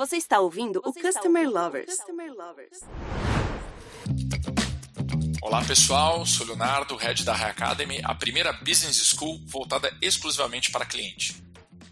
[0.00, 1.94] Você está ouvindo Você o Customer ouvindo Lovers.
[1.94, 2.80] Customer Lovers.
[5.42, 10.86] Olá pessoal, sou Leonardo, head da High Academy, a primeira business school voltada exclusivamente para
[10.86, 11.44] cliente.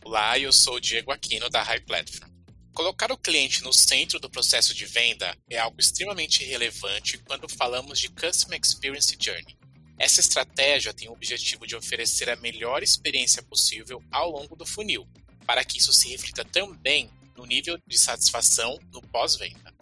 [0.02, 2.30] Olá, eu sou o Diego Aquino da High Platform.
[2.72, 7.98] Colocar o cliente no centro do processo de venda é algo extremamente relevante quando falamos
[7.98, 9.54] de Customer Experience Journey.
[9.98, 15.06] Essa estratégia tem o objetivo de oferecer a melhor experiência possível ao longo do funil,
[15.44, 19.72] para que isso se reflita também no nível de satisfação no pós-venda.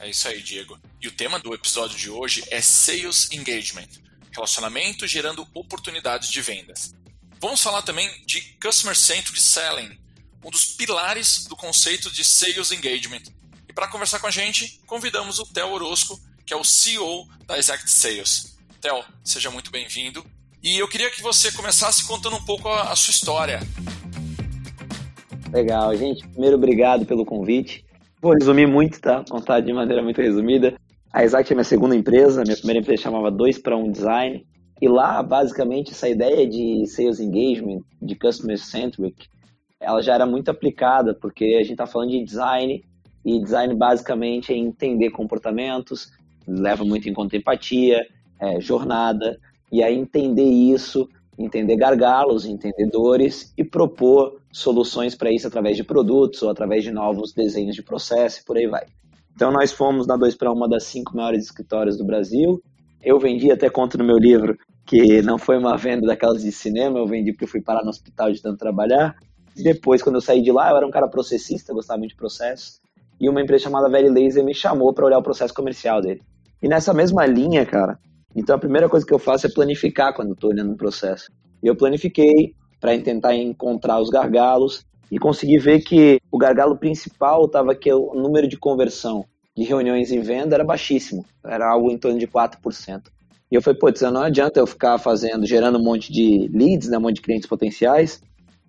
[0.00, 0.76] É isso aí, Diego.
[1.00, 6.94] E o tema do episódio de hoje é Sales Engagement relacionamento gerando oportunidades de vendas.
[7.40, 9.98] Vamos falar também de Customer Centric Selling,
[10.44, 13.22] um dos pilares do conceito de Sales Engagement.
[13.68, 17.58] E para conversar com a gente, convidamos o Theo Orozco, que é o CEO da
[17.58, 18.56] Exact Sales.
[18.80, 20.24] Theo, seja muito bem-vindo.
[20.62, 23.60] E eu queria que você começasse contando um pouco a, a sua história.
[25.52, 26.26] Legal, gente.
[26.28, 27.84] Primeiro, obrigado pelo convite.
[28.22, 29.22] Vou resumir muito, tá?
[29.28, 30.74] Contar de maneira muito resumida.
[31.12, 32.42] A Exact é minha segunda empresa.
[32.42, 34.46] Minha primeira empresa chamava 2 para 1 Design.
[34.80, 39.28] E lá, basicamente, essa ideia de sales engagement, de customer centric,
[39.78, 42.82] ela já era muito aplicada, porque a gente está falando de design,
[43.24, 46.10] e design basicamente é entender comportamentos,
[46.48, 48.04] leva muito em conta empatia,
[48.40, 49.38] é, jornada,
[49.70, 55.82] e aí entender isso entender gargalos, entender dores e propor soluções para isso através de
[55.82, 58.84] produtos ou através de novos desenhos de processo e por aí vai.
[59.34, 62.62] Então nós fomos na 2 para uma das cinco maiores escritórios do Brasil.
[63.02, 66.98] Eu vendi, até conto no meu livro, que não foi uma venda daquelas de cinema,
[66.98, 69.16] eu vendi porque eu fui parar no hospital de tanto trabalhar.
[69.56, 72.80] Depois, quando eu saí de lá, eu era um cara processista, gostava muito de processo.
[73.18, 76.20] E uma empresa chamada Very Laser me chamou para olhar o processo comercial dele.
[76.62, 77.98] E nessa mesma linha, cara,
[78.36, 81.30] então a primeira coisa que eu faço é planificar quando estou olhando um processo.
[81.62, 87.44] E eu planifiquei para tentar encontrar os gargalos e consegui ver que o gargalo principal
[87.44, 89.24] estava que o número de conversão
[89.56, 93.02] de reuniões em venda era baixíssimo, era algo em torno de 4%.
[93.48, 96.98] E eu falei, putz, não adianta eu ficar fazendo, gerando um monte de leads, né,
[96.98, 98.20] um monte de clientes potenciais,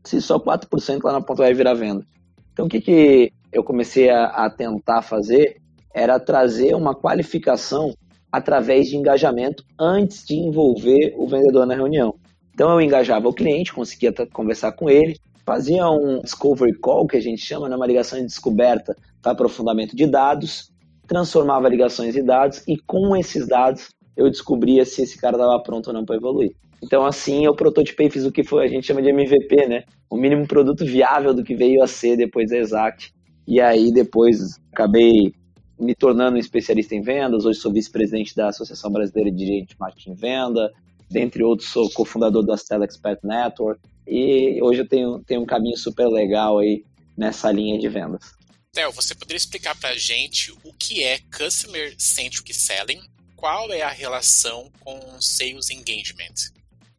[0.03, 2.05] se só 4% lá na ponta vai virar venda.
[2.51, 5.59] Então o que, que eu comecei a, a tentar fazer
[5.91, 7.95] era trazer uma qualificação
[8.31, 12.13] através de engajamento antes de envolver o vendedor na reunião.
[12.53, 17.21] Então eu engajava o cliente, conseguia conversar com ele, fazia um discovery call, que a
[17.21, 20.71] gente chama, né, uma ligação de descoberta para aprofundamento de dados,
[21.07, 25.87] transformava ligações em dados e com esses dados eu descobria se esse cara estava pronto
[25.87, 26.51] ou não para evoluir.
[26.81, 29.83] Então assim eu prototipei, fiz o que foi, a gente chama de MVP, né?
[30.09, 33.13] O mínimo produto viável do que veio a ser depois da Exact.
[33.47, 35.33] E aí depois acabei
[35.79, 37.45] me tornando um especialista em vendas.
[37.45, 40.71] Hoje sou vice-presidente da Associação Brasileira de Dirigente de Marketing e Venda.
[41.13, 43.79] Dentre outros, sou cofundador da Expert Network.
[44.07, 46.83] E hoje eu tenho, tenho um caminho super legal aí
[47.15, 48.33] nessa linha de vendas.
[48.71, 53.01] Theo, você poderia explicar para a gente o que é Customer Centric Selling?
[53.35, 56.33] Qual é a relação com Sales Engagement?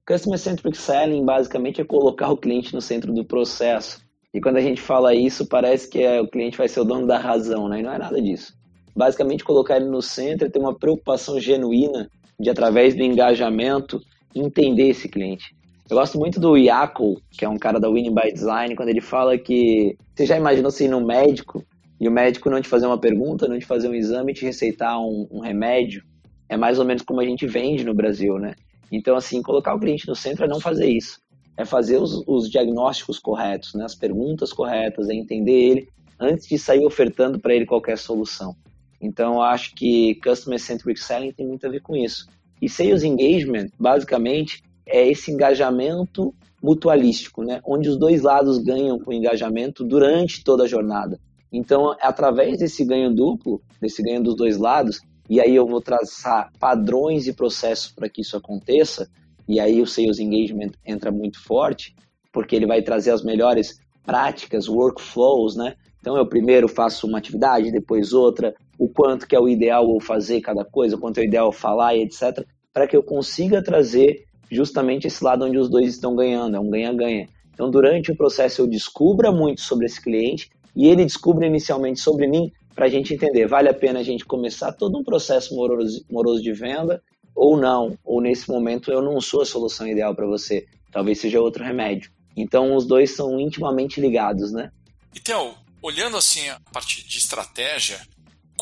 [0.06, 4.00] Customer Centric Selling basicamente é colocar o cliente no centro do processo.
[4.32, 7.06] E quando a gente fala isso, parece que é, o cliente vai ser o dono
[7.06, 7.80] da razão, né?
[7.80, 8.54] E não é nada disso
[8.94, 12.08] basicamente colocar ele no centro e ter uma preocupação genuína
[12.38, 14.00] de, através do engajamento,
[14.34, 15.54] entender esse cliente.
[15.88, 19.02] Eu gosto muito do Yaco, que é um cara da Winning by Design, quando ele
[19.02, 21.62] fala que você já imaginou você ir no médico
[22.00, 24.98] e o médico não te fazer uma pergunta, não te fazer um exame, te receitar
[24.98, 26.02] um, um remédio?
[26.48, 28.54] É mais ou menos como a gente vende no Brasil, né?
[28.90, 31.20] Então, assim, colocar o cliente no centro é não fazer isso.
[31.56, 33.84] É fazer os, os diagnósticos corretos, né?
[33.84, 38.56] as perguntas corretas, é entender ele antes de sair ofertando para ele qualquer solução.
[39.04, 42.26] Então, acho que Customer Centric Selling tem muito a ver com isso.
[42.60, 47.60] E Sales Engagement, basicamente, é esse engajamento mutualístico, né?
[47.66, 51.20] onde os dois lados ganham com o engajamento durante toda a jornada.
[51.52, 56.50] Então, através desse ganho duplo, desse ganho dos dois lados, e aí eu vou traçar
[56.58, 59.08] padrões e processos para que isso aconteça,
[59.46, 61.94] e aí o Sales Engagement entra muito forte,
[62.32, 65.74] porque ele vai trazer as melhores práticas, workflows, né?
[66.00, 70.00] Então eu primeiro faço uma atividade, depois outra, o quanto que é o ideal eu
[70.00, 73.62] fazer cada coisa, o quanto é o ideal falar e etc, para que eu consiga
[73.62, 77.28] trazer justamente esse lado onde os dois estão ganhando, é um ganha-ganha.
[77.52, 82.26] Então durante o processo eu descubra muito sobre esse cliente e ele descubra inicialmente sobre
[82.26, 86.04] mim para a gente entender, vale a pena a gente começar todo um processo moroso,
[86.10, 87.00] moroso de venda
[87.34, 91.40] ou não, ou nesse momento eu não sou a solução ideal para você, talvez seja
[91.40, 92.10] outro remédio.
[92.36, 94.70] Então os dois são intimamente ligados, né?
[95.14, 98.00] E Theo, olhando assim a parte de estratégia,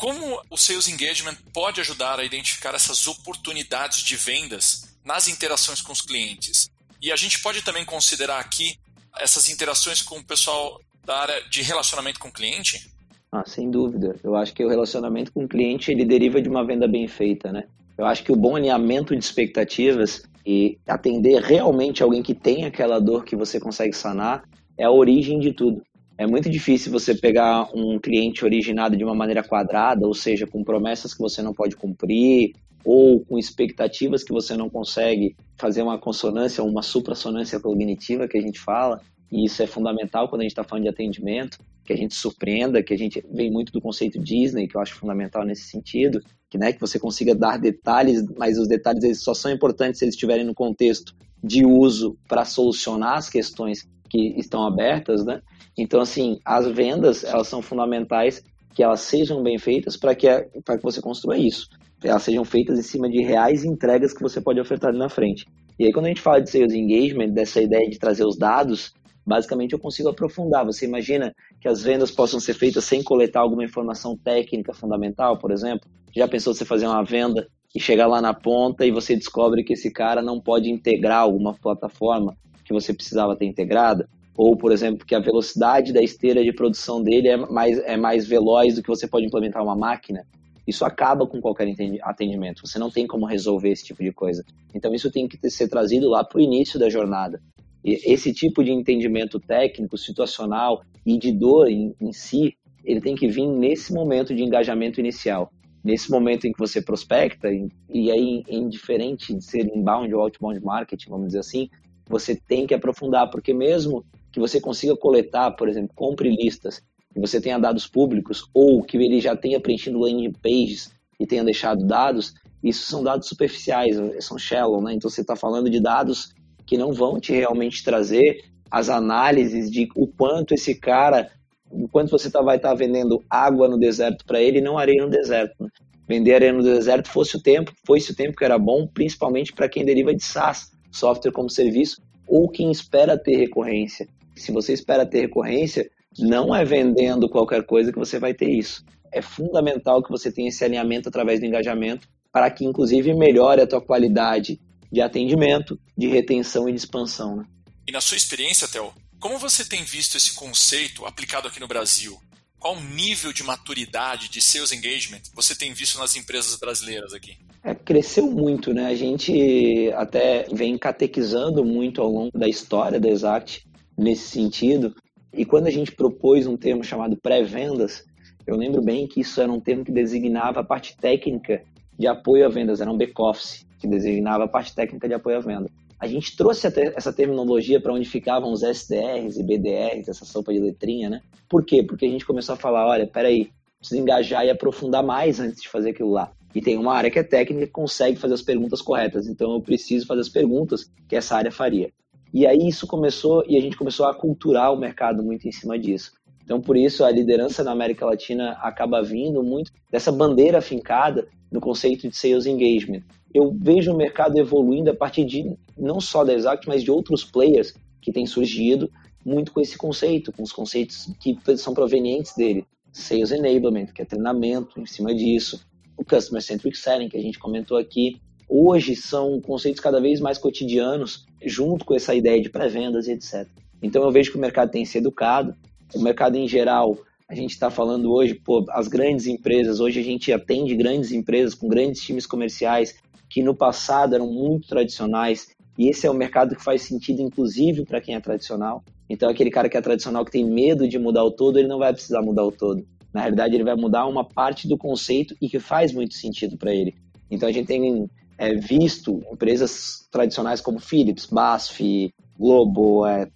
[0.03, 5.93] como o Sales Engagement pode ajudar a identificar essas oportunidades de vendas nas interações com
[5.93, 6.69] os clientes?
[7.01, 8.77] E a gente pode também considerar aqui
[9.17, 12.91] essas interações com o pessoal da área de relacionamento com o cliente?
[13.31, 14.19] Ah, sem dúvida.
[14.21, 17.53] Eu acho que o relacionamento com o cliente ele deriva de uma venda bem feita,
[17.53, 17.63] né?
[17.97, 22.99] Eu acho que o bom alinhamento de expectativas e atender realmente alguém que tem aquela
[22.99, 24.43] dor que você consegue sanar
[24.77, 25.81] é a origem de tudo.
[26.17, 30.63] É muito difícil você pegar um cliente originado de uma maneira quadrada, ou seja, com
[30.63, 32.53] promessas que você não pode cumprir,
[32.85, 38.41] ou com expectativas que você não consegue fazer uma consonância, uma suprassonância cognitiva que a
[38.41, 39.01] gente fala,
[39.31, 42.83] e isso é fundamental quando a gente está falando de atendimento, que a gente surpreenda,
[42.83, 46.57] que a gente vem muito do conceito Disney, que eu acho fundamental nesse sentido, que,
[46.57, 50.13] né, que você consiga dar detalhes, mas os detalhes eles só são importantes se eles
[50.13, 55.41] estiverem no contexto de uso para solucionar as questões que estão abertas, né?
[55.75, 58.43] Então, assim, as vendas, elas são fundamentais
[58.75, 61.67] que elas sejam bem feitas para que, que você construa isso.
[62.03, 65.47] Elas sejam feitas em cima de reais entregas que você pode ofertar ali na frente.
[65.79, 68.93] E aí, quando a gente fala de sales engagement, dessa ideia de trazer os dados,
[69.25, 70.63] basicamente eu consigo aprofundar.
[70.63, 75.51] Você imagina que as vendas possam ser feitas sem coletar alguma informação técnica fundamental, por
[75.51, 75.89] exemplo?
[76.15, 79.73] Já pensou você fazer uma venda e chegar lá na ponta e você descobre que
[79.73, 84.07] esse cara não pode integrar alguma plataforma que você precisava ter integrada?
[84.35, 88.27] Ou, por exemplo, que a velocidade da esteira de produção dele é mais, é mais
[88.27, 90.25] veloz do que você pode implementar uma máquina?
[90.65, 91.67] Isso acaba com qualquer
[92.01, 92.65] atendimento.
[92.65, 94.43] Você não tem como resolver esse tipo de coisa.
[94.73, 97.41] Então, isso tem que ser trazido lá para o início da jornada.
[97.83, 103.13] E esse tipo de entendimento técnico, situacional e de dor em, em si, ele tem
[103.13, 105.51] que vir nesse momento de engajamento inicial.
[105.83, 107.49] Nesse momento em que você prospecta,
[107.89, 111.69] e, aí, indiferente de ser inbound ou outbound marketing, vamos dizer assim,
[112.07, 116.81] você tem que aprofundar, porque mesmo que você consiga coletar, por exemplo, compre listas,
[117.13, 121.43] que você tenha dados públicos, ou que ele já tenha preenchido landing pages e tenha
[121.43, 122.33] deixado dados,
[122.63, 124.93] isso são dados superficiais, são shallow, né?
[124.93, 126.33] Então você está falando de dados
[126.65, 131.29] que não vão te realmente trazer as análises de o quanto esse cara,
[131.69, 134.77] o quanto você tá, vai estar tá vendendo água no deserto para ele e não
[134.77, 135.53] areia no deserto.
[135.63, 135.69] Né?
[136.07, 139.69] Vender areia no deserto fosse o tempo, foi o tempo que era bom, principalmente para
[139.69, 144.07] quem deriva de SaaS, software como serviço, ou quem espera ter recorrência.
[144.35, 148.85] Se você espera ter recorrência, não é vendendo qualquer coisa que você vai ter isso.
[149.11, 153.67] É fundamental que você tenha esse alinhamento através do engajamento para que, inclusive, melhore a
[153.67, 154.59] tua qualidade
[154.91, 157.37] de atendimento, de retenção e de expansão.
[157.37, 157.45] Né?
[157.87, 162.19] E na sua experiência, Theo, como você tem visto esse conceito aplicado aqui no Brasil?
[162.63, 167.35] Qual nível de maturidade de sales engagement você tem visto nas empresas brasileiras aqui?
[167.61, 168.85] É, cresceu muito, né?
[168.85, 173.67] A gente até vem catequizando muito ao longo da história da Exact
[173.97, 174.95] nesse sentido.
[175.33, 178.05] E quando a gente propôs um termo chamado pré-vendas,
[178.47, 181.65] eu lembro bem que isso era um termo que designava a parte técnica
[181.99, 185.41] de apoio a vendas, era um back-office que designava a parte técnica de apoio à
[185.41, 185.69] venda.
[186.03, 190.59] A gente trouxe essa terminologia para onde ficavam os SDRs e BDRs, essa sopa de
[190.59, 191.21] letrinha, né?
[191.47, 191.81] Por quê?
[191.81, 195.69] Porque a gente começou a falar, olha, peraí, precisa engajar e aprofundar mais antes de
[195.69, 196.33] fazer aquilo lá.
[196.53, 199.61] E tem uma área que é técnica que consegue fazer as perguntas corretas, então eu
[199.61, 201.89] preciso fazer as perguntas que essa área faria.
[202.33, 205.79] E aí isso começou, e a gente começou a aculturar o mercado muito em cima
[205.79, 206.11] disso.
[206.43, 211.61] Então, por isso, a liderança na América Latina acaba vindo muito dessa bandeira afincada no
[211.61, 216.33] conceito de sales engagement eu vejo o mercado evoluindo a partir de não só da
[216.33, 218.89] Exact, mas de outros players que têm surgido
[219.25, 222.65] muito com esse conceito, com os conceitos que são provenientes dele.
[222.91, 225.65] Sales Enablement, que é treinamento em cima disso,
[225.97, 228.21] o Customer Centric Selling, que a gente comentou aqui.
[228.47, 233.47] Hoje são conceitos cada vez mais cotidianos, junto com essa ideia de pré-vendas e etc.
[233.81, 235.55] Então eu vejo que o mercado tem se educado,
[235.95, 236.97] o mercado em geral,
[237.27, 241.55] a gente está falando hoje, pô, as grandes empresas, hoje a gente atende grandes empresas
[241.55, 242.95] com grandes times comerciais
[243.33, 247.83] que no passado eram muito tradicionais, e esse é o mercado que faz sentido, inclusive,
[247.83, 248.83] para quem é tradicional.
[249.09, 251.79] Então, aquele cara que é tradicional, que tem medo de mudar o todo, ele não
[251.79, 252.85] vai precisar mudar o todo.
[253.11, 256.75] Na realidade, ele vai mudar uma parte do conceito e que faz muito sentido para
[256.75, 256.93] ele.
[257.31, 263.27] Então, a gente tem é, visto empresas tradicionais como Philips, BASF, Globo, é,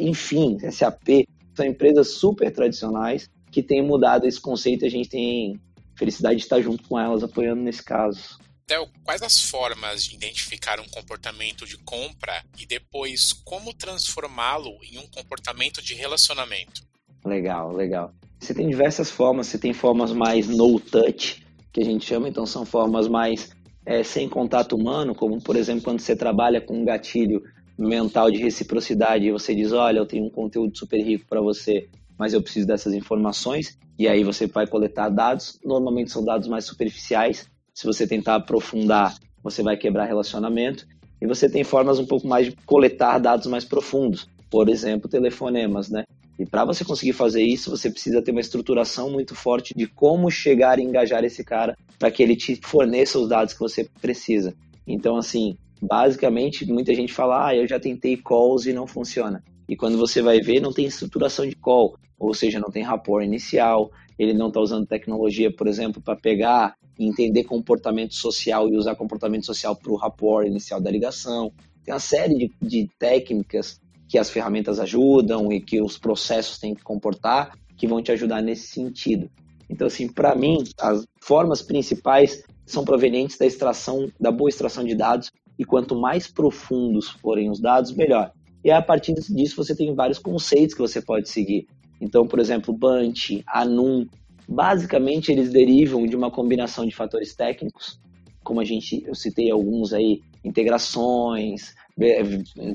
[0.00, 5.60] enfim, SAP, são empresas super tradicionais que têm mudado esse conceito e a gente tem
[5.96, 8.42] felicidade de estar junto com elas apoiando nesse caso.
[8.66, 14.96] Theo, quais as formas de identificar um comportamento de compra e depois como transformá-lo em
[14.96, 16.82] um comportamento de relacionamento?
[17.22, 18.14] Legal, legal.
[18.40, 22.46] Você tem diversas formas, você tem formas mais no touch, que a gente chama, então
[22.46, 23.50] são formas mais
[23.84, 27.42] é, sem contato humano, como por exemplo quando você trabalha com um gatilho
[27.78, 31.86] mental de reciprocidade e você diz, olha, eu tenho um conteúdo super rico para você,
[32.18, 36.64] mas eu preciso dessas informações, e aí você vai coletar dados, normalmente são dados mais
[36.64, 40.86] superficiais, se você tentar aprofundar, você vai quebrar relacionamento.
[41.20, 45.90] E você tem formas um pouco mais de coletar dados mais profundos, por exemplo, telefonemas,
[45.90, 46.04] né?
[46.38, 50.30] E para você conseguir fazer isso, você precisa ter uma estruturação muito forte de como
[50.30, 54.54] chegar e engajar esse cara para que ele te forneça os dados que você precisa.
[54.86, 59.42] Então, assim, basicamente, muita gente fala, ah, eu já tentei calls e não funciona.
[59.68, 63.24] E quando você vai ver, não tem estruturação de call, ou seja, não tem rapport
[63.24, 68.76] inicial, ele não está usando tecnologia, por exemplo, para pegar e entender comportamento social e
[68.76, 71.52] usar comportamento social para o rapport inicial da ligação.
[71.84, 76.74] Tem uma série de, de técnicas que as ferramentas ajudam e que os processos têm
[76.74, 79.28] que comportar, que vão te ajudar nesse sentido.
[79.68, 84.94] Então, assim, para mim, as formas principais são provenientes da extração, da boa extração de
[84.94, 88.32] dados, e quanto mais profundos forem os dados, melhor.
[88.62, 91.66] E a partir disso você tem vários conceitos que você pode seguir.
[92.04, 94.06] Então, por exemplo, Bunch, Anum,
[94.46, 97.98] basicamente eles derivam de uma combinação de fatores técnicos,
[98.42, 101.74] como a gente, eu citei alguns aí, integrações,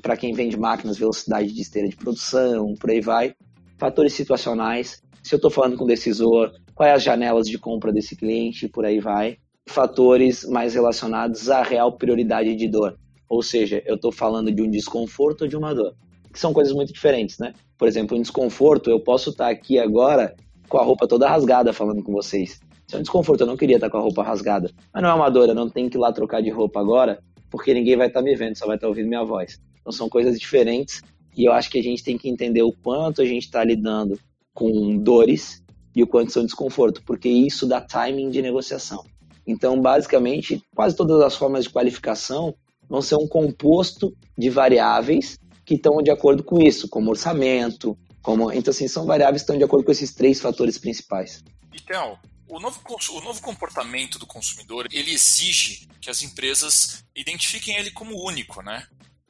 [0.02, 3.36] para quem vende máquinas, velocidade de esteira de produção, por aí vai.
[3.78, 8.16] Fatores situacionais, se eu estou falando com o decisor, quais as janelas de compra desse
[8.16, 9.38] cliente, por aí vai.
[9.68, 12.98] Fatores mais relacionados à real prioridade de dor.
[13.30, 15.94] Ou seja, eu estou falando de um desconforto ou de uma dor.
[16.34, 17.54] Que são coisas muito diferentes, né?
[17.80, 20.36] Por exemplo, um desconforto, eu posso estar aqui agora
[20.68, 22.60] com a roupa toda rasgada falando com vocês.
[22.86, 24.70] Isso é um desconforto, eu não queria estar com a roupa rasgada.
[24.94, 27.24] Mas não é uma dor, eu não tenho que ir lá trocar de roupa agora,
[27.50, 29.62] porque ninguém vai estar me vendo, só vai estar ouvindo minha voz.
[29.80, 31.02] Então são coisas diferentes
[31.38, 34.20] e eu acho que a gente tem que entender o quanto a gente está lidando
[34.54, 35.64] com dores
[35.96, 39.06] e o quanto são desconforto, porque isso dá timing de negociação.
[39.48, 42.54] Então, basicamente, quase todas as formas de qualificação
[42.90, 48.52] vão ser um composto de variáveis que estão de acordo com isso, como orçamento, como
[48.52, 51.44] então assim são variáveis que estão de acordo com esses três fatores principais.
[51.72, 57.92] Então, o novo, o novo comportamento do consumidor, ele exige que as empresas identifiquem ele
[57.92, 58.88] como único, né?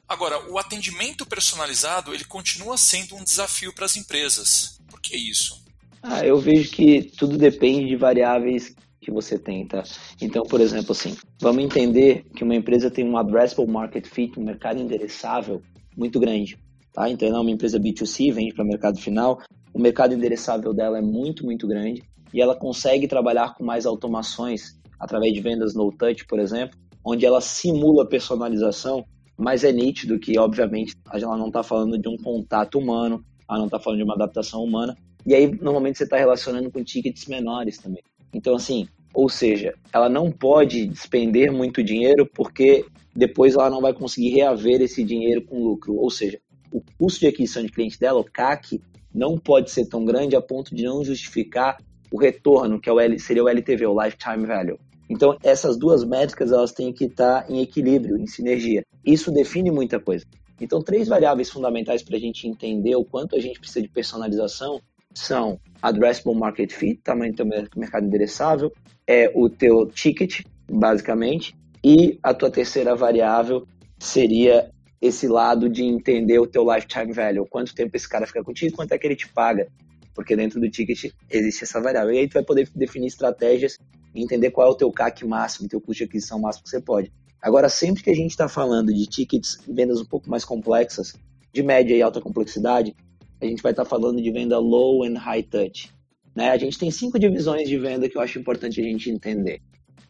[0.08, 4.80] Agora, o atendimento personalizado, ele continua sendo um desafio para as empresas.
[4.88, 5.62] Por que isso?
[6.02, 9.82] Ah, eu vejo que tudo depende de variáveis que você tem, tá?
[10.22, 14.44] Então, por exemplo, assim, vamos entender que uma empresa tem um addressable market fit, um
[14.44, 15.62] mercado endereçável
[15.96, 16.58] muito grande,
[16.92, 17.08] tá?
[17.08, 19.40] Então, ela é uma empresa B2C, vende para o mercado final,
[19.72, 24.78] o mercado endereçável dela é muito, muito grande e ela consegue trabalhar com mais automações
[24.98, 29.04] através de vendas no touch, por exemplo, onde ela simula personalização,
[29.36, 33.66] mas é nítido que, obviamente, ela não está falando de um contato humano, ela não
[33.66, 37.78] está falando de uma adaptação humana, e aí normalmente você está relacionando com tickets menores
[37.78, 38.02] também.
[38.32, 43.92] Então, assim, ou seja, ela não pode despender muito dinheiro porque depois ela não vai
[43.92, 45.96] conseguir reaver esse dinheiro com lucro.
[45.96, 46.40] Ou seja,
[46.72, 48.80] o custo de aquisição de cliente dela, o CAC,
[49.12, 51.78] não pode ser tão grande a ponto de não justificar
[52.12, 54.78] o retorno, que é o L, seria o LTV, o Lifetime Value.
[55.08, 58.84] Então, essas duas métricas elas têm que estar em equilíbrio, em sinergia.
[59.04, 60.24] Isso define muita coisa.
[60.60, 64.80] Então, três variáveis fundamentais para a gente entender o quanto a gente precisa de personalização
[65.12, 68.72] são addressable market fit, tamanho do mercado endereçável,
[69.06, 73.66] é o teu ticket, basicamente, e a tua terceira variável
[73.98, 78.76] seria esse lado de entender o teu lifetime value, quanto tempo esse cara fica contigo,
[78.76, 79.66] quanto é que ele te paga,
[80.14, 82.12] porque dentro do ticket existe essa variável.
[82.12, 83.78] E aí tu vai poder definir estratégias
[84.14, 86.80] e entender qual é o teu CAC máximo, teu custo de aquisição máximo que você
[86.80, 87.10] pode.
[87.40, 91.14] Agora, sempre que a gente está falando de tickets, vendas um pouco mais complexas,
[91.52, 92.94] de média e alta complexidade,
[93.40, 95.90] a gente vai estar tá falando de venda low and high touch.
[96.34, 96.50] Né?
[96.50, 99.60] A gente tem cinco divisões de venda que eu acho importante a gente entender.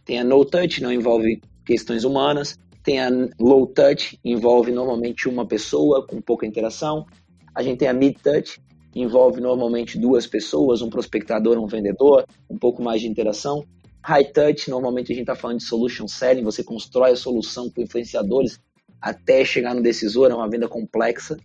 [0.04, 2.58] Tem a no touch, não envolve questões humanas.
[2.82, 7.06] Tem a low touch, envolve normalmente uma pessoa com pouca interação.
[7.54, 8.60] A gente tem a mid touch,
[8.94, 13.64] envolve normalmente duas pessoas, um prospectador, um vendedor, um pouco mais de interação.
[14.02, 17.82] High touch, normalmente a gente está falando de solution selling, você constrói a solução com
[17.82, 18.58] influenciadores
[19.00, 21.37] até chegar no decisor, é uma venda complexa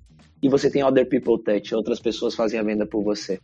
[0.46, 3.40] e você tem other people touch, outras pessoas fazem a venda por você.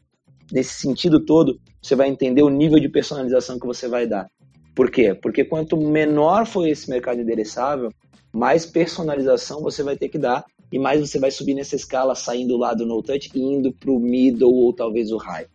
[0.52, 4.28] Nesse sentido todo, você vai entender o nível de personalização que você vai dar.
[4.76, 5.16] Por quê?
[5.16, 7.90] Porque quanto menor for esse mercado endereçável,
[8.32, 12.56] mais personalização você vai ter que dar e mais você vai subir nessa escala, saindo
[12.56, 15.48] lá do no touch e indo para o middle ou talvez o high.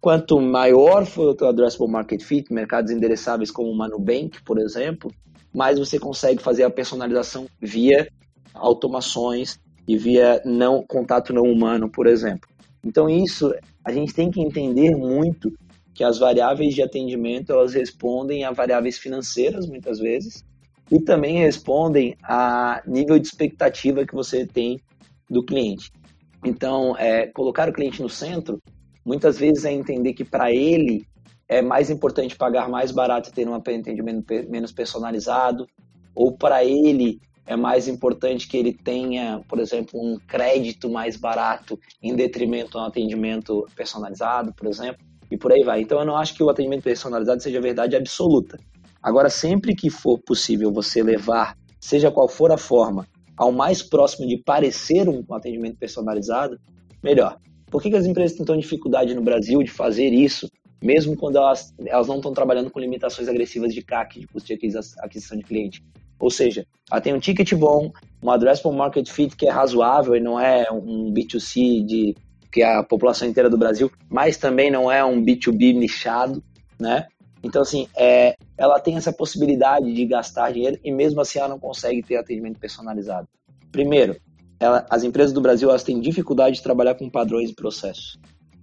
[0.00, 5.08] Quanto maior for o teu addressable market fit, mercados endereçáveis como o Manubank, por exemplo,
[5.54, 8.08] mais você consegue fazer a personalização via
[8.52, 12.48] automações e via não contato não humano, por exemplo.
[12.84, 15.52] Então isso a gente tem que entender muito
[15.94, 20.44] que as variáveis de atendimento elas respondem a variáveis financeiras muitas vezes
[20.90, 24.80] e também respondem a nível de expectativa que você tem
[25.30, 25.90] do cliente.
[26.44, 28.60] Então, é, colocar o cliente no centro
[29.04, 31.06] muitas vezes é entender que para ele
[31.48, 35.66] é mais importante pagar mais barato e ter um atendimento menos personalizado,
[36.14, 41.78] ou para ele é mais importante que ele tenha, por exemplo, um crédito mais barato
[42.02, 45.82] em detrimento de um atendimento personalizado, por exemplo, e por aí vai.
[45.82, 48.58] Então eu não acho que o atendimento personalizado seja verdade absoluta.
[49.02, 54.26] Agora, sempre que for possível você levar, seja qual for a forma, ao mais próximo
[54.26, 56.58] de parecer um atendimento personalizado,
[57.02, 57.38] melhor.
[57.66, 60.48] Por que, que as empresas têm dificuldade no Brasil de fazer isso,
[60.82, 64.54] mesmo quando elas, elas não estão trabalhando com limitações agressivas de CAC, de custo de
[64.54, 65.82] aquisição de cliente?
[66.18, 67.92] Ou seja, ela tem um ticket bom,
[68.22, 72.14] um addressable market fit que é razoável e não é um B2C de
[72.50, 76.40] que é a população inteira do Brasil, mas também não é um B2B nichado,
[76.78, 77.08] né?
[77.42, 81.58] Então, assim, é, ela tem essa possibilidade de gastar dinheiro e mesmo assim ela não
[81.58, 83.28] consegue ter atendimento personalizado.
[83.72, 84.16] Primeiro,
[84.60, 88.16] ela, as empresas do Brasil elas têm dificuldade de trabalhar com padrões e processos.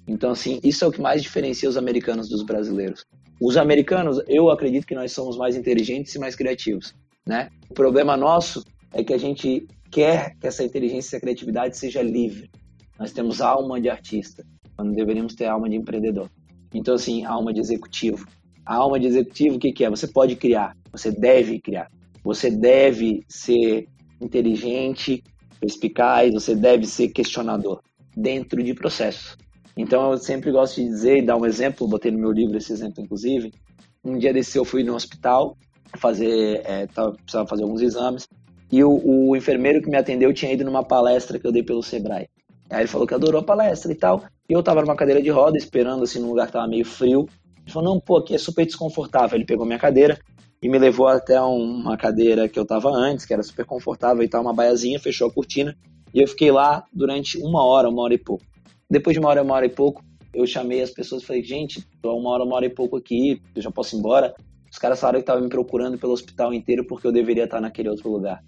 [0.07, 3.05] Então, assim, isso é o que mais diferencia os americanos dos brasileiros.
[3.39, 6.93] Os americanos, eu acredito que nós somos mais inteligentes e mais criativos,
[7.25, 7.49] né?
[7.69, 8.63] O problema nosso
[8.93, 12.49] é que a gente quer que essa inteligência e essa criatividade seja livre.
[12.97, 16.29] Nós temos alma de artista, quando deveríamos ter alma de empreendedor.
[16.73, 18.25] Então, assim, alma de executivo.
[18.65, 19.89] A alma de executivo, o que, que é?
[19.89, 21.89] Você pode criar, você deve criar.
[22.23, 23.87] Você deve ser
[24.21, 25.23] inteligente,
[25.59, 27.81] perspicaz, você deve ser questionador
[28.15, 29.37] dentro de processos.
[29.75, 32.71] Então eu sempre gosto de dizer e dar um exemplo, botei no meu livro esse
[32.71, 33.51] exemplo inclusive.
[34.03, 35.57] Um dia desse eu fui no hospital
[35.97, 38.27] fazer, é, tava, precisava fazer alguns exames
[38.71, 41.83] e o, o, enfermeiro que me atendeu tinha ido numa palestra que eu dei pelo
[41.83, 42.29] Sebrae.
[42.69, 44.23] Aí ele falou que adorou a palestra e tal.
[44.49, 47.27] E eu tava numa cadeira de roda esperando assim num lugar que tava meio frio.
[47.63, 49.37] Ele falou, não, pô, aqui é super desconfortável.
[49.37, 50.17] Ele pegou minha cadeira
[50.61, 54.27] e me levou até uma cadeira que eu tava antes, que era super confortável e
[54.29, 55.75] tal, uma baiazinha, fechou a cortina.
[56.13, 58.45] E eu fiquei lá durante uma hora, uma hora e pouco.
[58.89, 60.01] Depois de uma hora, uma hora e pouco,
[60.33, 63.41] eu chamei as pessoas e falei, gente, tô uma hora, uma hora e pouco aqui,
[63.53, 64.33] eu já posso ir embora.
[64.71, 67.89] Os caras falaram que estavam me procurando pelo hospital inteiro porque eu deveria estar naquele
[67.89, 68.41] outro lugar.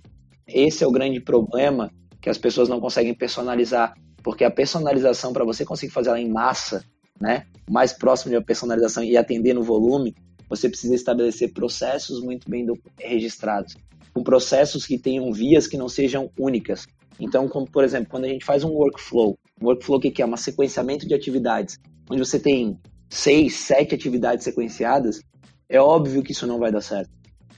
[0.48, 5.44] Esse é o grande problema que as pessoas não conseguem personalizar, porque a personalização, para
[5.44, 6.86] você conseguir fazer ela em massa,
[7.20, 7.46] né?
[7.70, 10.16] Mais próximo de uma personalização e atender no volume,
[10.48, 12.66] você precisa estabelecer processos muito bem
[12.98, 13.76] registrados,
[14.14, 16.86] com processos que tenham vias que não sejam únicas.
[17.20, 20.38] Então, como, por exemplo, quando a gente faz um workflow, um workflow que é um
[20.38, 21.78] sequenciamento de atividades,
[22.10, 25.22] onde você tem seis, sete atividades sequenciadas,
[25.74, 27.10] é óbvio que isso não vai dar certo,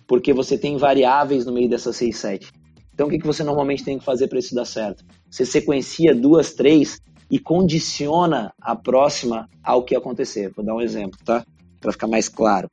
[0.08, 2.50] porque você tem variáveis no meio dessas seis, sete.
[2.94, 5.04] Então, o que, que você normalmente tem que fazer para isso dar certo?
[5.30, 10.50] Você sequencia duas, três e condiciona a próxima ao que acontecer.
[10.56, 11.46] Vou dar um exemplo, tá?
[11.82, 12.70] Para ficar mais claro.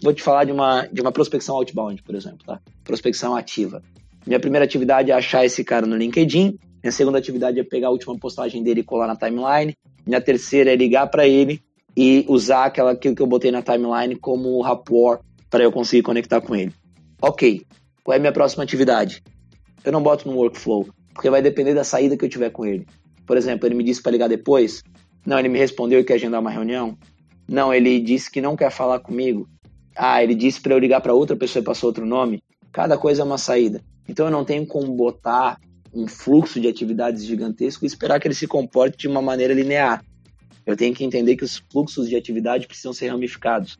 [0.00, 2.60] Vou te falar de uma, de uma prospecção outbound, por exemplo, tá?
[2.84, 3.82] Prospecção ativa.
[4.24, 6.56] Minha primeira atividade é achar esse cara no LinkedIn.
[6.80, 9.74] Minha segunda atividade é pegar a última postagem dele e colar na timeline.
[10.06, 11.60] Minha terceira é ligar para ele
[11.96, 16.54] e usar aquela, que eu botei na timeline como rapport para eu conseguir conectar com
[16.54, 16.72] ele.
[17.22, 17.62] Ok,
[18.04, 19.22] qual é a minha próxima atividade?
[19.82, 22.86] Eu não boto no workflow, porque vai depender da saída que eu tiver com ele.
[23.26, 24.82] Por exemplo, ele me disse para ligar depois.
[25.24, 26.96] Não, ele me respondeu que quer agendar uma reunião.
[27.48, 29.48] Não, ele disse que não quer falar comigo.
[29.96, 32.42] Ah, ele disse para eu ligar para outra pessoa e passou outro nome.
[32.70, 33.80] Cada coisa é uma saída.
[34.08, 35.58] Então eu não tenho como botar
[35.94, 40.04] um fluxo de atividades gigantesco e esperar que ele se comporte de uma maneira linear.
[40.66, 43.78] Eu tenho que entender que os fluxos de atividade precisam ser ramificados,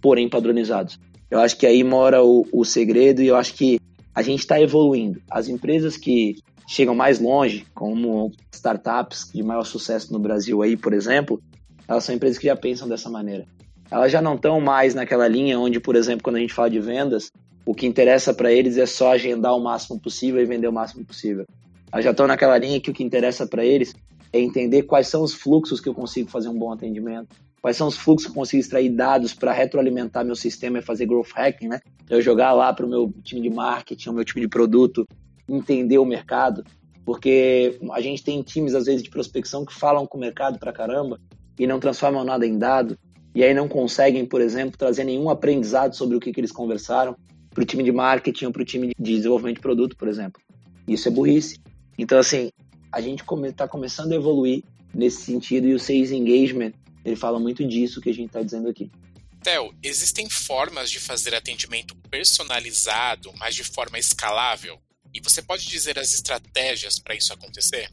[0.00, 0.98] porém padronizados.
[1.28, 3.80] Eu acho que aí mora o, o segredo e eu acho que
[4.14, 5.20] a gente está evoluindo.
[5.28, 10.92] As empresas que chegam mais longe, como startups de maior sucesso no Brasil aí, por
[10.92, 11.42] exemplo,
[11.88, 13.44] elas são empresas que já pensam dessa maneira.
[13.90, 16.78] Elas já não estão mais naquela linha onde, por exemplo, quando a gente fala de
[16.78, 17.32] vendas,
[17.64, 21.04] o que interessa para eles é só agendar o máximo possível e vender o máximo
[21.04, 21.46] possível.
[21.90, 23.94] Elas já estão naquela linha que o que interessa para eles
[24.32, 27.88] é entender quais são os fluxos que eu consigo fazer um bom atendimento, quais são
[27.88, 31.68] os fluxos que eu consigo extrair dados para retroalimentar meu sistema e fazer growth hacking,
[31.68, 31.80] né?
[32.08, 35.06] Eu jogar lá para o meu time de marketing, o meu time de produto,
[35.48, 36.64] entender o mercado,
[37.04, 40.72] porque a gente tem times, às vezes, de prospecção que falam com o mercado para
[40.72, 41.18] caramba
[41.58, 42.98] e não transformam nada em dado,
[43.34, 47.16] e aí não conseguem, por exemplo, trazer nenhum aprendizado sobre o que, que eles conversaram
[47.50, 50.40] para o time de marketing ou para o time de desenvolvimento de produto, por exemplo.
[50.86, 51.60] Isso é burrice.
[51.98, 52.50] Então, assim,
[52.92, 56.72] a gente está começando a evoluir nesse sentido e o Sales Engagement,
[57.04, 58.90] ele fala muito disso que a gente está dizendo aqui.
[59.42, 64.78] Theo, existem formas de fazer atendimento personalizado, mas de forma escalável?
[65.14, 67.88] E você pode dizer as estratégias para isso acontecer?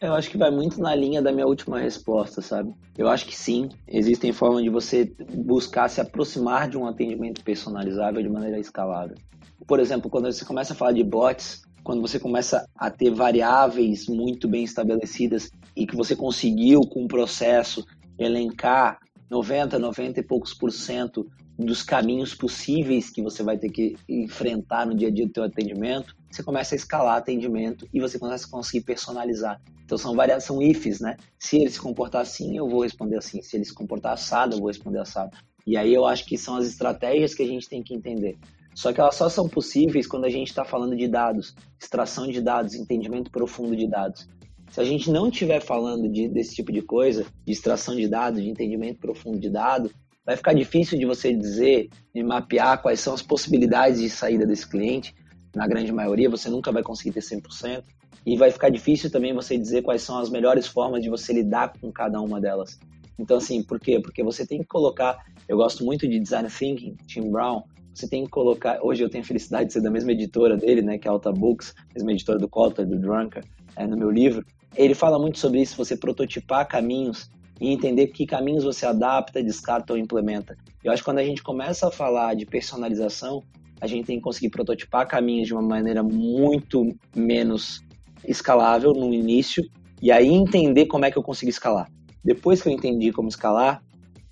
[0.00, 2.74] Eu acho que vai muito na linha da minha última resposta, sabe?
[2.98, 8.20] Eu acho que sim, existem formas de você buscar se aproximar de um atendimento personalizável
[8.20, 9.16] de maneira escalável.
[9.64, 14.06] Por exemplo, quando você começa a falar de bots, quando você começa a ter variáveis
[14.06, 17.84] muito bem estabelecidas e que você conseguiu com o processo
[18.18, 18.98] elencar
[19.30, 21.26] 90, 90 e poucos por cento
[21.58, 25.44] dos caminhos possíveis que você vai ter que enfrentar no dia a dia do teu
[25.44, 29.60] atendimento, você começa a escalar atendimento e você começa a conseguir personalizar.
[29.84, 31.16] Então são várias, são ifs, né?
[31.38, 33.42] Se ele se comportar assim, eu vou responder assim.
[33.42, 35.36] Se ele se comportar assado, eu vou responder assado.
[35.66, 38.38] E aí eu acho que são as estratégias que a gente tem que entender.
[38.74, 42.40] Só que elas só são possíveis quando a gente está falando de dados, extração de
[42.40, 44.28] dados, entendimento profundo de dados.
[44.70, 48.42] Se a gente não estiver falando de, desse tipo de coisa, de extração de dados,
[48.42, 49.92] de entendimento profundo de dados,
[50.24, 54.66] vai ficar difícil de você dizer, de mapear quais são as possibilidades de saída desse
[54.66, 55.14] cliente.
[55.54, 57.84] Na grande maioria, você nunca vai conseguir ter 100%.
[58.24, 61.74] E vai ficar difícil também você dizer quais são as melhores formas de você lidar
[61.78, 62.78] com cada uma delas.
[63.18, 64.00] Então, assim, por quê?
[64.00, 65.18] Porque você tem que colocar.
[65.46, 67.62] Eu gosto muito de design thinking, Tim Brown.
[67.94, 68.78] Você tem que colocar.
[68.82, 71.12] Hoje eu tenho a felicidade de ser da mesma editora dele, né, que é a
[71.12, 73.44] Alta Books, mesma editora do Cotter, do Drunker,
[73.76, 74.44] é, no meu livro.
[74.74, 79.92] Ele fala muito sobre isso, você prototipar caminhos e entender que caminhos você adapta, descarta
[79.92, 80.56] ou implementa.
[80.82, 83.42] Eu acho que quando a gente começa a falar de personalização,
[83.80, 87.82] a gente tem que conseguir prototipar caminhos de uma maneira muito menos
[88.26, 89.62] escalável no início
[90.00, 91.90] e aí entender como é que eu consigo escalar.
[92.24, 93.82] Depois que eu entendi como escalar,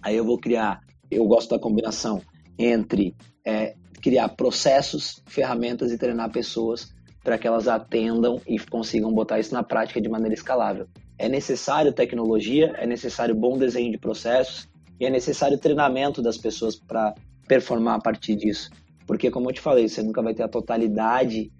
[0.03, 0.81] aí eu vou criar.
[1.11, 2.23] Eu gosto da combinação
[2.61, 6.93] entre é, criar processos, ferramentas e treinar pessoas
[7.23, 10.87] para que elas atendam e consigam botar isso na prática de maneira escalável.
[11.19, 14.69] É necessário tecnologia, é necessário bom desenho de processos
[14.99, 17.15] e é necessário treinamento das pessoas para
[17.47, 18.71] performar a partir disso.
[19.07, 21.51] Porque, como eu te falei, você nunca vai ter a totalidade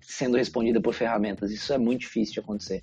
[0.00, 1.50] sendo respondida por ferramentas.
[1.50, 2.82] Isso é muito difícil de acontecer.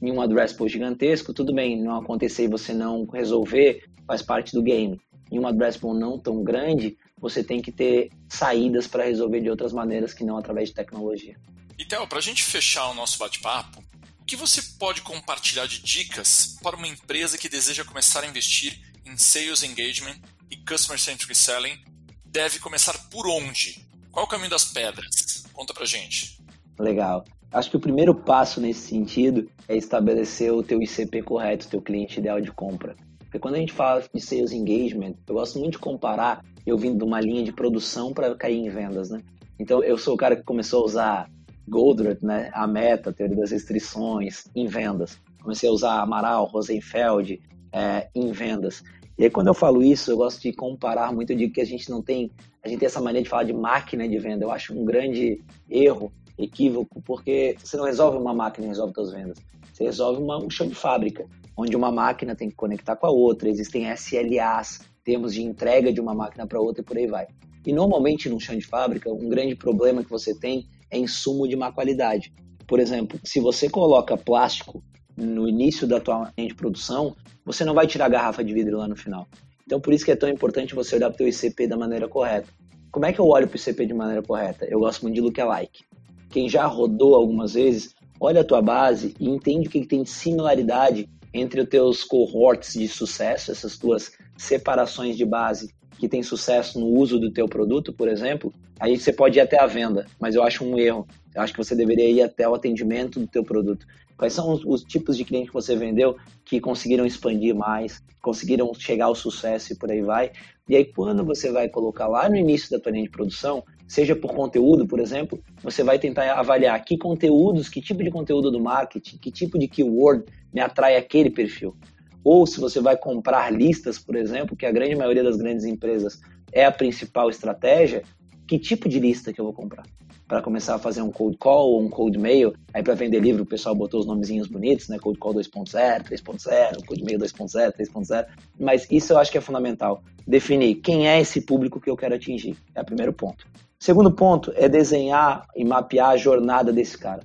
[0.00, 4.52] Em um address pool gigantesco, tudo bem, não acontecer e você não resolver, faz parte
[4.52, 4.98] do game.
[5.30, 9.50] Em um address pool não tão grande, você tem que ter saídas para resolver de
[9.50, 11.36] outras maneiras que não através de tecnologia.
[11.78, 13.82] E Theo, para a gente fechar o nosso bate-papo,
[14.20, 18.80] o que você pode compartilhar de dicas para uma empresa que deseja começar a investir
[19.04, 20.16] em Sales Engagement
[20.50, 21.78] e Customer Centric Selling?
[22.24, 23.86] Deve começar por onde?
[24.10, 25.44] Qual o caminho das pedras?
[25.52, 26.38] Conta pra gente.
[26.78, 27.24] Legal.
[27.50, 31.80] Acho que o primeiro passo nesse sentido é estabelecer o teu ICP correto, o teu
[31.80, 32.94] cliente ideal de compra.
[33.28, 36.98] Porque quando a gente fala de sales engagement, eu gosto muito de comparar eu vindo
[36.98, 39.22] de uma linha de produção para cair em vendas, né?
[39.58, 41.30] Então eu sou o cara que começou a usar
[41.68, 45.20] Goldratt, né, a meta, a teoria das restrições, em vendas.
[45.42, 47.40] Comecei a usar Amaral, Rosenfeld
[47.72, 48.82] é, em vendas.
[49.18, 51.66] E aí, quando eu falo isso, eu gosto de comparar muito, eu digo que a
[51.66, 52.30] gente não tem,
[52.62, 54.44] a gente tem essa mania de falar de máquina de venda.
[54.44, 59.38] Eu acho um grande erro, equívoco, porque você não resolve uma máquina resolve suas vendas.
[59.72, 61.26] Você resolve uma, um chão de fábrica,
[61.58, 66.00] onde uma máquina tem que conectar com a outra, existem SLAs, termos de entrega de
[66.00, 67.26] uma máquina para outra e por aí vai.
[67.66, 71.56] E normalmente num chão de fábrica, um grande problema que você tem é insumo de
[71.56, 72.32] má qualidade.
[72.64, 74.84] Por exemplo, se você coloca plástico
[75.16, 78.78] no início da tua linha de produção, você não vai tirar a garrafa de vidro
[78.78, 79.26] lá no final.
[79.66, 82.06] Então, por isso que é tão importante você olhar para o teu ICP da maneira
[82.06, 82.48] correta.
[82.92, 84.64] Como é que eu olho para o ICP de maneira correta?
[84.64, 85.84] Eu gosto muito de lookalike.
[86.30, 90.10] Quem já rodou algumas vezes, olha a tua base e entende o que tem de
[90.10, 96.78] similaridade entre os teus cohorts de sucesso, essas tuas separações de base que tem sucesso
[96.78, 100.34] no uso do teu produto, por exemplo, aí você pode ir até a venda, mas
[100.34, 101.06] eu acho um erro.
[101.34, 103.86] Eu acho que você deveria ir até o atendimento do teu produto.
[104.16, 108.72] Quais são os, os tipos de clientes que você vendeu que conseguiram expandir mais, conseguiram
[108.74, 110.32] chegar ao sucesso e por aí vai.
[110.68, 114.14] E aí quando você vai colocar lá no início da tua linha de produção, seja
[114.14, 118.60] por conteúdo, por exemplo, você vai tentar avaliar que conteúdos, que tipo de conteúdo do
[118.60, 121.74] marketing, que tipo de keyword me atrai aquele perfil.
[122.22, 126.20] Ou se você vai comprar listas, por exemplo, que a grande maioria das grandes empresas
[126.52, 128.02] é a principal estratégia,
[128.46, 129.86] que tipo de lista que eu vou comprar?
[130.26, 133.44] Para começar a fazer um cold call ou um cold mail, aí para vender livro
[133.44, 134.98] o pessoal botou os nomezinhos bonitos, né?
[134.98, 138.26] Cold call 2.0, 3.0, cold mail 2.0, 3.0,
[138.60, 140.02] mas isso eu acho que é fundamental.
[140.26, 142.56] Definir quem é esse público que eu quero atingir.
[142.74, 143.46] É o primeiro ponto.
[143.80, 147.20] Segundo ponto é desenhar e mapear a jornada desse cara.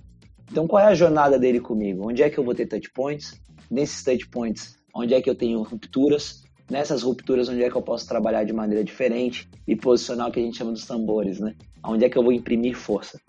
[0.52, 2.08] Então, qual é a jornada dele comigo?
[2.08, 3.42] Onde é que eu vou ter touch points?
[3.72, 7.82] Nesses touch points, onde é que eu tenho rupturas, nessas rupturas onde é que eu
[7.82, 11.56] posso trabalhar de maneira diferente e posicionar o que a gente chama dos tambores, né?
[11.84, 13.20] Onde é que eu vou imprimir força?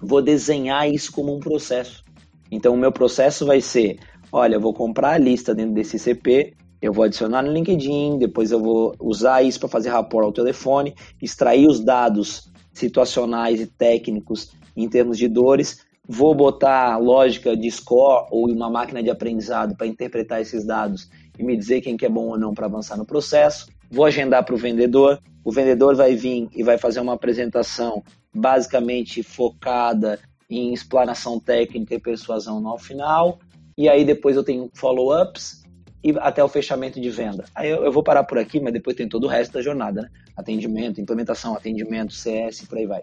[0.00, 2.04] Vou desenhar isso como um processo.
[2.52, 3.98] Então o meu processo vai ser,
[4.30, 8.52] olha, eu vou comprar a lista dentro desse CP, eu vou adicionar no LinkedIn, depois
[8.52, 14.52] eu vou usar isso para fazer rapport ao telefone, extrair os dados situacionais e técnicos
[14.76, 19.86] em termos de dores vou botar lógica de score ou uma máquina de aprendizado para
[19.86, 23.06] interpretar esses dados e me dizer quem que é bom ou não para avançar no
[23.06, 23.68] processo.
[23.88, 25.20] Vou agendar para o vendedor.
[25.44, 28.02] O vendedor vai vir e vai fazer uma apresentação
[28.34, 30.18] basicamente focada
[30.50, 33.38] em explanação técnica e persuasão no final.
[33.78, 35.59] E aí depois eu tenho follow-ups
[36.02, 37.44] e até o fechamento de venda.
[37.54, 40.02] Aí eu, eu, vou parar por aqui, mas depois tem todo o resto da jornada,
[40.02, 40.10] né?
[40.36, 43.02] Atendimento, implementação, atendimento, CS, por aí vai.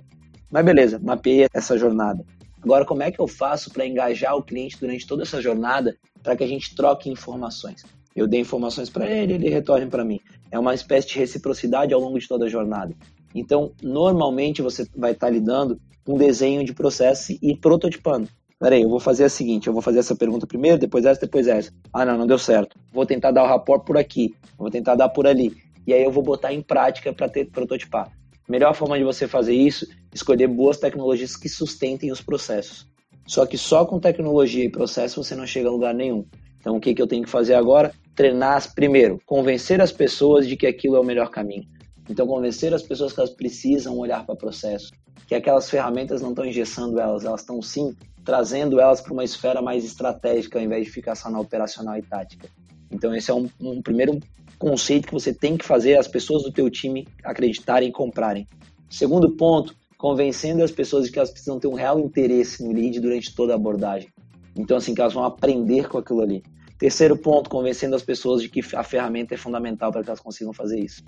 [0.52, 2.26] Mas beleza, mapeei essa jornada.
[2.62, 6.36] Agora, como é que eu faço para engajar o cliente durante toda essa jornada para
[6.36, 7.84] que a gente troque informações?
[8.16, 10.20] Eu dei informações para ele, ele retorne para mim.
[10.50, 12.96] É uma espécie de reciprocidade ao longo de toda a jornada.
[13.36, 18.28] Então, normalmente você vai estar tá lidando com desenho de processo e prototipando.
[18.60, 21.48] Peraí, eu vou fazer a seguinte, eu vou fazer essa pergunta primeiro, depois essa, depois
[21.48, 21.72] essa.
[21.94, 22.76] Ah, não, não deu certo.
[22.92, 25.56] Vou tentar dar o rapport por aqui, vou tentar dar por ali.
[25.86, 28.12] E aí eu vou botar em prática para prototipar.
[28.50, 32.88] Melhor forma de você fazer isso, escolher boas tecnologias que sustentem os processos.
[33.28, 36.26] Só que só com tecnologia e processo você não chega a lugar nenhum.
[36.60, 37.94] Então o que, que eu tenho que fazer agora?
[38.16, 41.68] Treinar, primeiro, convencer as pessoas de que aquilo é o melhor caminho.
[42.10, 44.92] Então, convencer as pessoas que elas precisam olhar para o processo,
[45.26, 49.62] que aquelas ferramentas não estão engessando elas, elas estão sim trazendo elas para uma esfera
[49.62, 52.50] mais estratégica, ao invés de ficar só na operacional e tática.
[52.92, 54.20] Então, esse é um, um primeiro
[54.60, 58.48] conceito que você tem que fazer as pessoas do teu time acreditarem e comprarem.
[58.90, 63.00] Segundo ponto, convencendo as pessoas de que elas precisam ter um real interesse no lead
[63.00, 64.10] durante toda a abordagem.
[64.56, 66.44] Então, assim, que elas vão aprender com aquilo ali.
[66.78, 70.54] Terceiro ponto, convencendo as pessoas de que a ferramenta é fundamental para que elas consigam
[70.54, 71.04] fazer isso.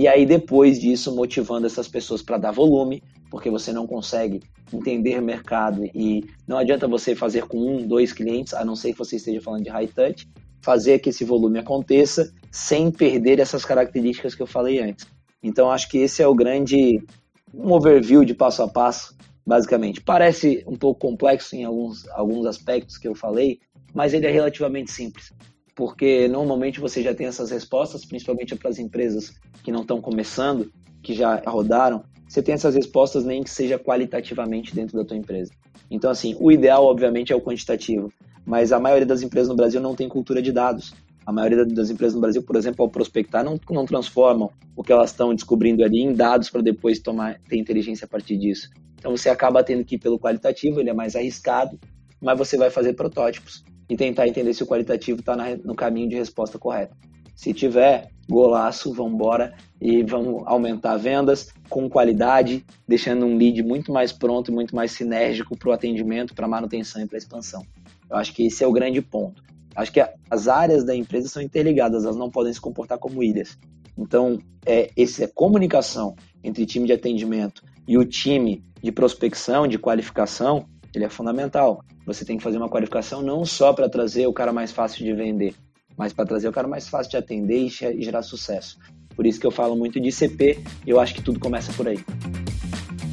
[0.00, 4.40] E aí, depois disso, motivando essas pessoas para dar volume, porque você não consegue
[4.72, 8.98] entender mercado e não adianta você fazer com um, dois clientes, a não ser que
[8.98, 10.26] você esteja falando de high touch,
[10.62, 15.06] fazer que esse volume aconteça sem perder essas características que eu falei antes.
[15.42, 17.04] Então, acho que esse é o grande
[17.52, 19.14] um overview de passo a passo,
[19.46, 20.00] basicamente.
[20.00, 23.58] Parece um pouco complexo em alguns, alguns aspectos que eu falei,
[23.92, 25.30] mas ele é relativamente simples
[25.74, 30.72] porque normalmente você já tem essas respostas, principalmente para as empresas que não estão começando,
[31.02, 35.52] que já rodaram, você tem essas respostas nem que seja qualitativamente dentro da tua empresa.
[35.90, 38.12] Então, assim, o ideal, obviamente, é o quantitativo,
[38.46, 40.94] mas a maioria das empresas no Brasil não tem cultura de dados.
[41.26, 44.92] A maioria das empresas no Brasil, por exemplo, ao prospectar, não, não transformam o que
[44.92, 48.70] elas estão descobrindo ali em dados para depois tomar, ter inteligência a partir disso.
[48.96, 51.78] Então, você acaba tendo que ir pelo qualitativo, ele é mais arriscado,
[52.20, 56.14] mas você vai fazer protótipos e tentar entender se o qualitativo está no caminho de
[56.14, 56.96] resposta correta.
[57.34, 63.92] Se tiver, golaço, vamos embora e vamos aumentar vendas com qualidade, deixando um lead muito
[63.92, 67.66] mais pronto e muito mais sinérgico para o atendimento, para manutenção e para expansão.
[68.08, 69.42] Eu acho que esse é o grande ponto.
[69.74, 70.00] Acho que
[70.30, 73.58] as áreas da empresa são interligadas, elas não podem se comportar como ilhas.
[73.98, 80.66] Então, é, essa comunicação entre time de atendimento e o time de prospecção, de qualificação,
[80.94, 81.84] ele é fundamental.
[82.06, 85.12] Você tem que fazer uma qualificação não só para trazer o cara mais fácil de
[85.12, 85.54] vender,
[85.96, 87.68] mas para trazer o cara mais fácil de atender e
[88.02, 88.78] gerar sucesso.
[89.14, 92.02] Por isso que eu falo muito de CP eu acho que tudo começa por aí.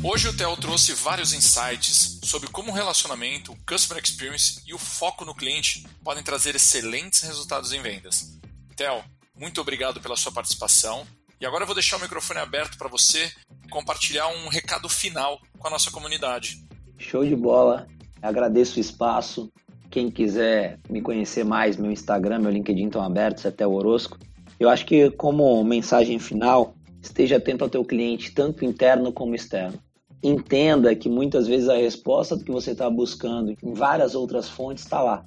[0.04, 4.78] Hoje o Theo trouxe vários insights sobre como o relacionamento, o customer experience e o
[4.78, 8.38] foco no cliente podem trazer excelentes resultados em vendas.
[8.76, 9.04] Theo,
[9.36, 11.06] muito obrigado pela sua participação.
[11.40, 13.32] E agora eu vou deixar o microfone aberto para você
[13.70, 16.67] compartilhar um recado final com a nossa comunidade.
[16.98, 17.88] Show de bola.
[18.22, 19.52] Agradeço o espaço.
[19.90, 24.18] Quem quiser me conhecer mais, meu Instagram, meu LinkedIn estão abertos até o Orosco.
[24.60, 29.80] Eu acho que como mensagem final, esteja atento ao teu cliente, tanto interno como externo.
[30.22, 34.84] Entenda que muitas vezes a resposta do que você está buscando em várias outras fontes
[34.84, 35.24] está lá.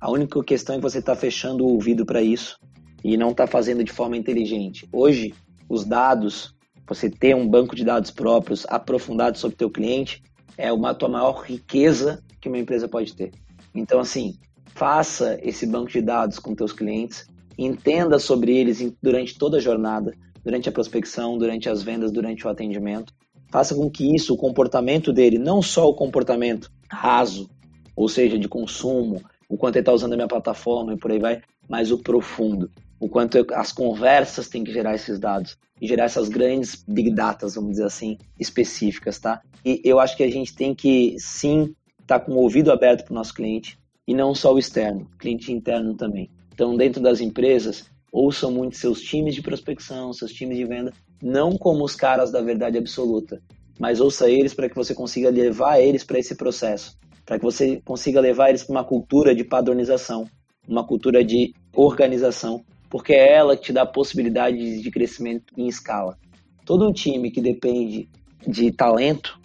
[0.00, 2.58] A única questão é que você está fechando o ouvido para isso
[3.04, 4.88] e não está fazendo de forma inteligente.
[4.92, 5.32] Hoje,
[5.68, 6.54] os dados,
[6.86, 10.20] você ter um banco de dados próprios aprofundado sobre o teu cliente,
[10.56, 13.32] é uma tua maior riqueza que uma empresa pode ter.
[13.74, 19.58] Então, assim, faça esse banco de dados com teus clientes, entenda sobre eles durante toda
[19.58, 20.12] a jornada,
[20.44, 23.12] durante a prospecção, durante as vendas, durante o atendimento.
[23.50, 27.50] Faça com que isso, o comportamento dele, não só o comportamento raso,
[27.94, 31.18] ou seja, de consumo, o quanto ele está usando a minha plataforma e por aí
[31.18, 32.70] vai, mas o profundo,
[33.02, 37.10] o quanto eu, as conversas têm que gerar esses dados e gerar essas grandes big
[37.10, 39.42] datas, vamos dizer assim, específicas, tá?
[39.64, 43.04] E eu acho que a gente tem que sim estar tá com o ouvido aberto
[43.04, 46.30] para o nosso cliente e não só o externo, cliente interno também.
[46.54, 51.58] Então, dentro das empresas, ouçam muito seus times de prospecção, seus times de venda, não
[51.58, 53.42] como os caras da verdade absoluta,
[53.80, 57.82] mas ouça eles para que você consiga levar eles para esse processo, para que você
[57.84, 60.24] consiga levar eles para uma cultura de padronização,
[60.68, 66.18] uma cultura de organização porque é ela que te dá possibilidades de crescimento em escala.
[66.66, 68.06] Todo um time que depende
[68.46, 69.40] de talento,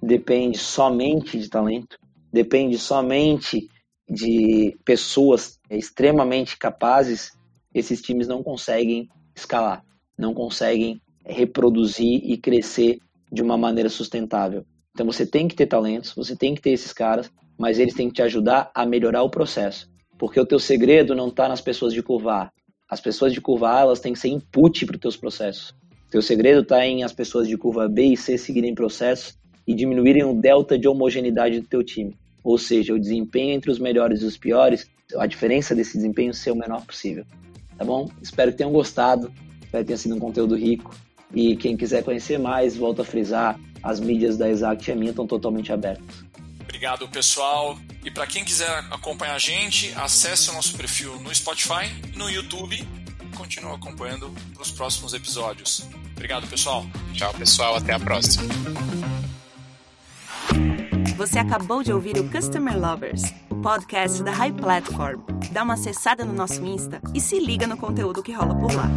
[0.00, 1.98] depende somente de talento,
[2.32, 3.68] depende somente
[4.08, 7.32] de pessoas extremamente capazes,
[7.74, 9.82] esses times não conseguem escalar,
[10.16, 13.00] não conseguem reproduzir e crescer
[13.32, 14.64] de uma maneira sustentável.
[14.92, 18.06] Então você tem que ter talentos, você tem que ter esses caras, mas eles têm
[18.06, 19.90] que te ajudar a melhorar o processo.
[20.16, 22.52] Porque o teu segredo não está nas pessoas de curva A.
[22.92, 25.74] As pessoas de curva A, elas têm que ser input para os teus processos.
[26.10, 29.34] Teu segredo está em as pessoas de curva B e C seguirem processos
[29.66, 32.14] e diminuírem o delta de homogeneidade do teu time.
[32.44, 36.50] Ou seja, o desempenho entre os melhores e os piores, a diferença desse desempenho ser
[36.50, 37.24] o menor possível.
[37.78, 38.10] Tá bom?
[38.20, 40.94] Espero que tenham gostado, espero que tenha sido um conteúdo rico.
[41.34, 45.12] E quem quiser conhecer mais, volto a frisar, as mídias da Exact e a minha
[45.12, 46.22] estão totalmente abertas.
[46.60, 47.78] Obrigado, pessoal.
[48.04, 52.76] E para quem quiser acompanhar a gente, acesse o nosso perfil no Spotify, no YouTube
[52.76, 55.88] e continue acompanhando para os próximos episódios.
[56.12, 56.84] Obrigado, pessoal.
[57.14, 57.76] Tchau, pessoal.
[57.76, 58.52] Até a próxima.
[61.16, 65.20] Você acabou de ouvir o Customer Lovers, o podcast da High Platform.
[65.52, 68.90] Dá uma acessada no nosso Insta e se liga no conteúdo que rola por lá.